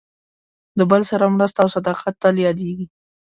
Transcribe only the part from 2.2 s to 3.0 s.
تل یادېږي.